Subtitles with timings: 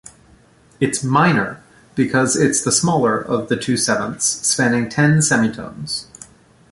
[0.79, 1.61] It's "minor"
[1.93, 6.07] because it's the smaller of the two sevenths, spanning ten semitones.